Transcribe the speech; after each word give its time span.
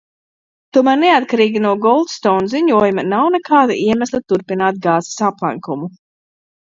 Tomēr 0.75 0.95
neatkarīgi 1.01 1.59
no 1.65 1.73
Goldstone 1.83 2.49
ziņojuma 2.53 3.03
nav 3.09 3.27
nekāda 3.35 3.77
iemesla 3.89 4.23
turpināt 4.33 4.81
Gazas 4.87 5.21
aplenkumu. 5.29 5.91